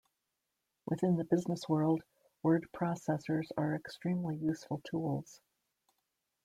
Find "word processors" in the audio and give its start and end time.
2.41-3.51